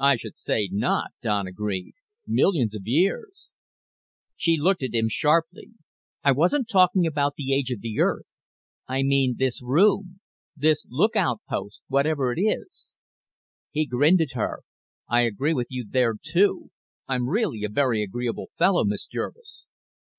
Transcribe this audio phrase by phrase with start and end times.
[0.00, 1.94] "I should say not," Don agreed.
[2.26, 3.50] "Millions of years."
[4.36, 5.70] She looked at him sharply.
[6.22, 8.26] "I wasn't talking about the age of the Earth.
[8.86, 10.20] I mean this room
[10.54, 12.94] this lookout post whatever it is."
[13.70, 14.64] He grinned at her.
[15.08, 16.70] "I agree with you there, too.
[17.08, 19.64] I'm really a very agreeable fellow, Miss Jervis.